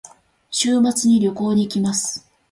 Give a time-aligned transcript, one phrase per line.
[0.49, 2.27] 週末に旅行に行きます。